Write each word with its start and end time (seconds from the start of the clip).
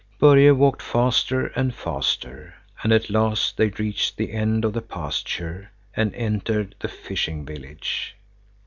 Börje 0.19 0.51
walked 0.55 0.81
faster 0.81 1.45
and 1.55 1.75
faster, 1.75 2.55
and 2.81 2.91
at 2.91 3.11
last 3.11 3.55
they 3.55 3.67
reached 3.69 4.17
the 4.17 4.31
end 4.33 4.65
of 4.65 4.73
the 4.73 4.81
pasture 4.81 5.69
and 5.95 6.15
entered 6.15 6.73
the 6.79 6.87
fishing 6.87 7.45
village. 7.45 8.15